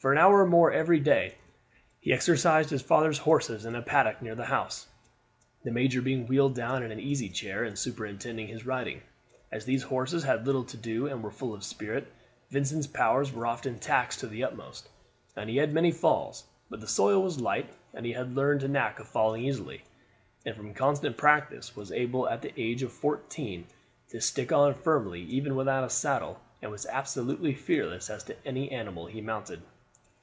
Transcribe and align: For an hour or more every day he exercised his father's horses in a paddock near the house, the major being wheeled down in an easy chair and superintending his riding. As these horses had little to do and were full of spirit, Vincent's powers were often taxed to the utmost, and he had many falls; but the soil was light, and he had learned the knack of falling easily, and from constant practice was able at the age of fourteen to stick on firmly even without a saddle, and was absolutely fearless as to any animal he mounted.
For 0.00 0.12
an 0.12 0.16
hour 0.16 0.38
or 0.40 0.46
more 0.46 0.72
every 0.72 0.98
day 0.98 1.34
he 2.00 2.10
exercised 2.10 2.70
his 2.70 2.80
father's 2.80 3.18
horses 3.18 3.66
in 3.66 3.74
a 3.74 3.82
paddock 3.82 4.22
near 4.22 4.34
the 4.34 4.46
house, 4.46 4.86
the 5.62 5.70
major 5.70 6.00
being 6.00 6.26
wheeled 6.26 6.54
down 6.54 6.82
in 6.82 6.90
an 6.90 6.98
easy 6.98 7.28
chair 7.28 7.64
and 7.64 7.78
superintending 7.78 8.46
his 8.48 8.64
riding. 8.64 9.02
As 9.52 9.66
these 9.66 9.82
horses 9.82 10.24
had 10.24 10.46
little 10.46 10.64
to 10.64 10.78
do 10.78 11.06
and 11.06 11.22
were 11.22 11.30
full 11.30 11.52
of 11.52 11.62
spirit, 11.64 12.10
Vincent's 12.50 12.86
powers 12.86 13.30
were 13.30 13.46
often 13.46 13.78
taxed 13.78 14.20
to 14.20 14.26
the 14.26 14.42
utmost, 14.42 14.88
and 15.36 15.50
he 15.50 15.58
had 15.58 15.74
many 15.74 15.92
falls; 15.92 16.44
but 16.70 16.80
the 16.80 16.88
soil 16.88 17.22
was 17.22 17.38
light, 17.38 17.68
and 17.92 18.06
he 18.06 18.12
had 18.12 18.34
learned 18.34 18.62
the 18.62 18.68
knack 18.68 18.98
of 19.00 19.06
falling 19.06 19.44
easily, 19.44 19.82
and 20.46 20.56
from 20.56 20.72
constant 20.72 21.18
practice 21.18 21.76
was 21.76 21.92
able 21.92 22.26
at 22.26 22.40
the 22.40 22.54
age 22.56 22.82
of 22.82 22.90
fourteen 22.90 23.66
to 24.08 24.18
stick 24.18 24.50
on 24.50 24.72
firmly 24.72 25.20
even 25.20 25.54
without 25.54 25.84
a 25.84 25.90
saddle, 25.90 26.40
and 26.62 26.70
was 26.70 26.86
absolutely 26.86 27.52
fearless 27.54 28.08
as 28.08 28.24
to 28.24 28.34
any 28.46 28.70
animal 28.70 29.04
he 29.04 29.20
mounted. 29.20 29.60